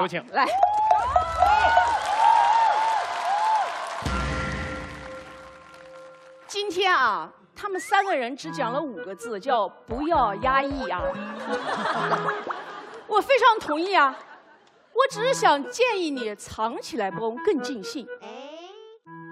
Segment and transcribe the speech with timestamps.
[0.00, 0.24] 有请。
[0.32, 0.46] 来。
[6.48, 11.02] 今天啊，他们三个人只讲了五个字，叫“不要压抑”啊。
[13.06, 14.16] 我非常同意啊，
[14.92, 18.06] 我只是想建议你藏起来崩更尽兴。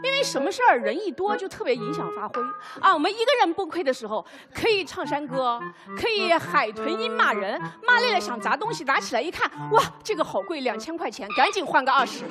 [0.04, 2.42] 因为什么事儿人一多就特别影响发挥
[2.78, 2.92] 啊！
[2.92, 5.58] 我们一个人崩溃的时候，可以唱山歌，
[5.98, 12.24] 可以海豚音骂人，骂累了想砸东西，拿起来一看，哇，这个好贵，两千块钱，赶紧换个二十。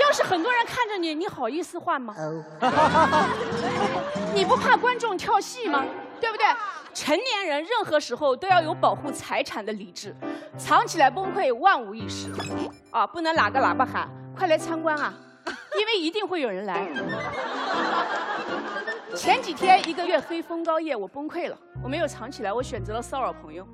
[0.00, 2.14] 要是很多人看着你，你好意思换吗？
[4.34, 5.84] 你不怕观众跳戏吗？
[6.18, 6.46] 对不对？
[6.94, 10.14] 成年人任何时候都要有保护财产的理智，
[10.56, 12.30] 藏起来崩溃万无一失。
[12.90, 15.12] 啊，不能拿个喇叭喊，快来参观啊！
[15.78, 16.88] 因为一定会有人来。
[19.16, 23.66] 前几天一个月黑风高夜，我崩溃了，我没有藏起来，我选择了骚扰朋友。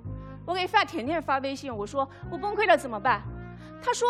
[0.46, 3.22] 我给范甜甜发微信，我说我崩溃了怎么办？
[3.82, 4.08] 她说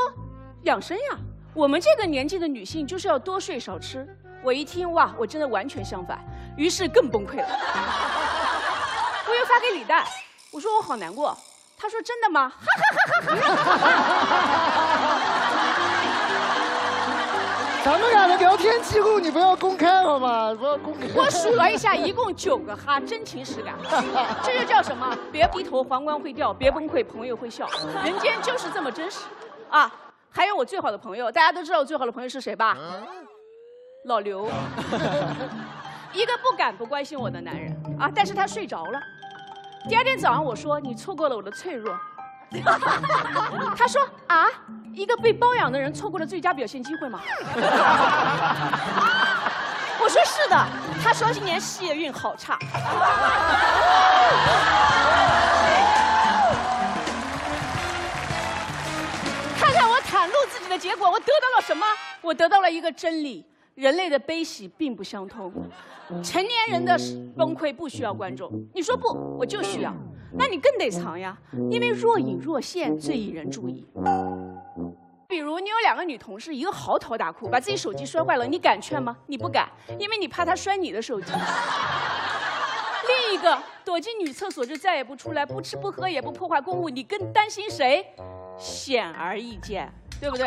[0.62, 1.18] 养生呀，
[1.54, 4.08] 我们这个年纪的女性就是要多睡少吃。
[4.42, 6.18] 我一听哇，我真的完全相反，
[6.56, 7.46] 于是更崩溃了。
[9.28, 10.04] 我又发给李诞，
[10.50, 11.36] 我说我好难过。
[11.76, 12.48] 他说真的吗？
[12.48, 12.82] 哈哈
[13.26, 14.89] 哈哈哈哈！
[17.82, 20.54] 咱们俩的聊天记录你不要公开好吗？
[20.54, 21.06] 不要公开。
[21.14, 23.74] 我数了一下，一共九个哈，真情实感。
[24.44, 25.16] 这就叫什么？
[25.32, 27.68] 别低头，皇冠会掉；别崩溃，朋友会笑。
[28.04, 29.20] 人间就是这么真实，
[29.70, 29.90] 啊！
[30.30, 32.76] 还有我最好的朋友，大家都知道我最好的朋友是谁吧？
[34.04, 34.46] 老刘，
[36.12, 38.10] 一个不敢不关心我的男人啊！
[38.14, 39.00] 但是他睡着了。
[39.88, 41.98] 第二天早上，我说你错过了我的脆弱。
[43.76, 44.46] 他说啊，
[44.94, 47.20] 一个被包养的人错过了最佳表现机会吗？
[50.02, 50.66] 我说是的。
[51.02, 52.58] 他说今年事业运好差。
[59.58, 61.86] 看看我袒露自己的结果，我得到了什么？
[62.22, 63.44] 我得到了一个真理：
[63.74, 65.52] 人类的悲喜并不相通。
[66.22, 66.98] 成年人的
[67.36, 68.50] 崩溃不需要观众。
[68.74, 69.94] 你说不，我就需要。
[70.32, 71.36] 那你更得藏呀，
[71.70, 73.86] 因为若隐若现最引人注意。
[75.30, 79.16] 比如你有两个女同事，一个嚎啕大哭，把自己手机摔坏了，你敢劝吗？
[79.26, 81.32] 你不敢，因为你怕她摔你的手机。
[83.06, 88.04] 另一个躲进女厕所就再也不出来，不吃不喝也不破坏公物，你更担心谁？
[88.58, 89.88] 显而易见，
[90.20, 90.46] 对不对？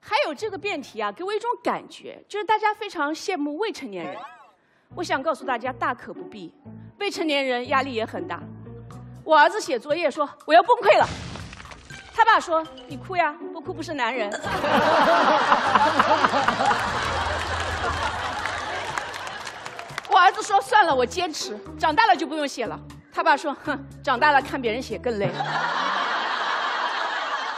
[0.00, 4.16] 还有这个辩题啊，给我一种感觉，就是大家非常羡慕未成年人。
[4.94, 6.54] 我想告诉大家，大可不必，
[6.98, 8.42] 未成年人压力也很大。
[9.24, 11.06] 我儿子写作业说我要崩溃了，
[12.28, 14.30] 爸说你哭呀，不哭不是男人。
[20.10, 22.78] 我儿子说算了，我坚持，长大了就不用写了。
[23.10, 25.26] 他爸说哼，长大了看别人写更累。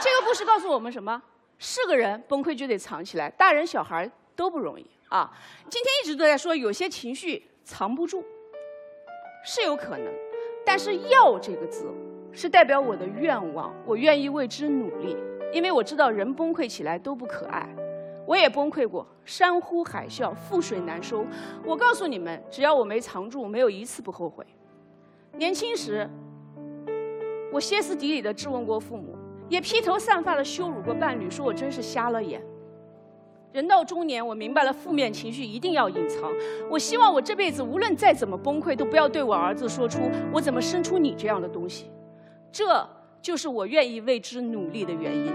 [0.00, 1.20] 这个故事告诉我们什么？
[1.59, 5.28] 是个人崩溃就得藏起来，大人小孩都不容易啊。
[5.69, 8.25] 今天一直都在说有些情绪藏不住，
[9.44, 10.06] 是有可能。
[10.64, 11.92] 但是“要”这个字，
[12.32, 15.16] 是代表我的愿望，我愿意为之努力，
[15.52, 17.68] 因为我知道人崩溃起来都不可爱，
[18.26, 21.24] 我也崩溃过，山呼海啸，覆水难收。
[21.64, 24.44] 我告诉你们，只要我没藏住，没有一次不后悔。
[25.36, 26.08] 年轻时，
[27.52, 29.16] 我歇斯底里的质问过父母，
[29.48, 32.41] 也披头散发的羞辱过伴侣，说我真是瞎了眼。
[33.52, 36.30] 人到中年，我明白了，负面情绪一定要隐藏。
[36.70, 40.02] 我希望我这辈子无论再怎么崩溃，都不要对我儿子说出
[40.32, 41.91] “我怎么生出你这样的东西”。
[42.53, 42.88] 这
[43.22, 45.33] 就是我愿意为之努力的原因。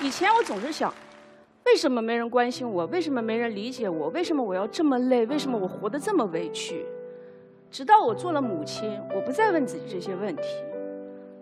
[0.00, 0.92] 以前我总是想，
[1.64, 2.86] 为什么没人关心我？
[2.86, 4.08] 为什么没人理解我？
[4.10, 5.26] 为什么我要这么累？
[5.26, 6.86] 为什么我活得这么委屈？
[7.70, 10.42] 直到我做了母亲，我不再问自己这些问题，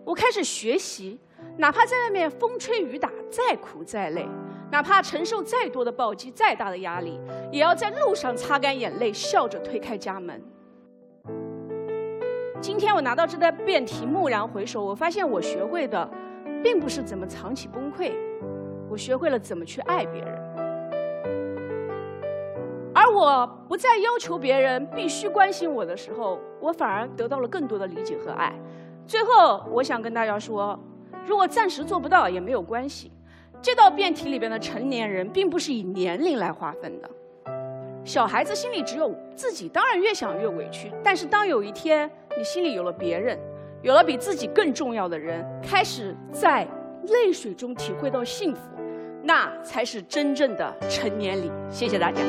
[0.05, 1.19] 我开始学习。
[1.59, 4.27] 哪怕在外面风吹雨打，再苦再累，
[4.73, 7.21] 哪怕承受再多的暴击、再大的压力，
[7.53, 10.43] 也要在路上擦干眼泪，笑着推开家门。
[12.65, 16.11] 今天我拿到这道辩题，蓦然回首，我发现我学会的，
[16.63, 18.11] 并不是怎么藏起崩溃，
[18.89, 20.35] 我学会了怎么去爱别人。
[22.95, 28.51] 而我不再要求别人必须关心我的时候，我反而得到了更多的理解和爱。
[29.07, 30.79] 最后，我想跟大家说。
[31.27, 33.13] 如果暂时做不到也没有关系，
[33.61, 37.11] 这道辩题里边的成年人并不是以年龄来划分的。
[38.05, 40.93] 小孩子心里只有自己，当然越想越委屈。
[41.03, 43.39] 但是当有一天你心里有了别人，
[43.83, 46.69] 有了比自己更重要的人，开始在
[47.09, 48.61] 泪水中体会到幸福，
[49.23, 51.51] 那才是真正的成年礼。
[51.71, 52.21] 谢谢大家。